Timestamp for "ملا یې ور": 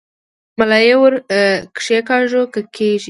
0.57-1.13